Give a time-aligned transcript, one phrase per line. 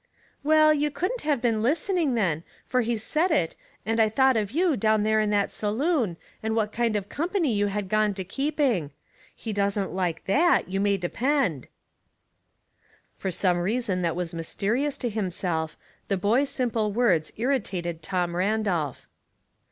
[0.25, 3.55] '* Well, you couldn't have been listening then, for he said it,
[3.85, 7.53] and I thought of you down there in that saloon, and what kind of company
[7.53, 8.89] you had gone to keeping.
[9.35, 14.15] He doesn't like that, you may depead." Light without Logic, 125 For some reason that
[14.15, 15.77] was mysterious to him self,
[16.07, 19.05] the boy's simple words irritated Tom Ran dolph.